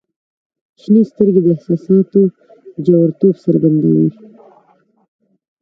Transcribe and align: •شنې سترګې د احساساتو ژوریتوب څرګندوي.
•شنې 0.81 1.01
سترګې 1.11 1.41
د 1.43 1.47
احساساتو 1.55 2.21
ژوریتوب 2.85 3.35
څرګندوي. 3.45 4.09